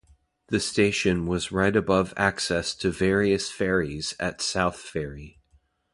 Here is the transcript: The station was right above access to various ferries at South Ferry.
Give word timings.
The 0.47 0.59
station 0.59 1.27
was 1.27 1.51
right 1.51 1.75
above 1.75 2.11
access 2.17 2.73
to 2.77 2.89
various 2.89 3.51
ferries 3.51 4.15
at 4.19 4.41
South 4.41 4.79
Ferry. 4.79 5.37